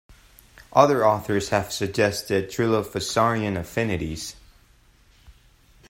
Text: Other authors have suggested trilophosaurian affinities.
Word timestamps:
Other 0.73 1.05
authors 1.05 1.49
have 1.49 1.71
suggested 1.71 2.49
trilophosaurian 2.49 3.55
affinities. 3.55 4.35